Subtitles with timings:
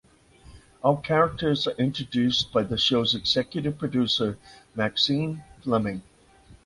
[0.81, 4.39] All characters are introduced by the shows executive producer
[4.73, 6.01] Maxine Fleming.